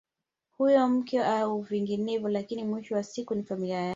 [0.57, 3.89] Huyo mke au vinginevyo lakini mwisho wa siku ni familia yake